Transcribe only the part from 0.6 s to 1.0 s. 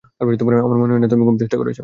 মনে